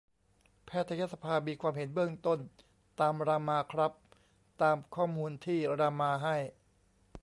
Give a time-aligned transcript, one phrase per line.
[0.65, 2.39] แพทยสภามีความเห็นเบื้องต้น
[2.99, 3.91] ตามรามาครับ
[4.61, 6.37] ตามข้อมูลที่รามาให้